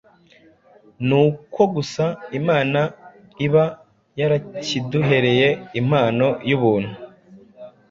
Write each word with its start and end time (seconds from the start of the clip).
nuko 1.07 1.61
gusa 1.75 2.05
Imana 2.39 2.81
iba 3.45 3.65
yarakiduhereye 4.19 5.47
impano 5.79 6.27
y’ubuntu. 6.49 6.93